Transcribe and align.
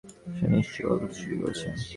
সে 0.35 0.45
নিশ্চয়ই 0.53 0.85
গল্পটা 0.87 1.15
চুরি 1.17 1.35
করেছে। 1.41 1.67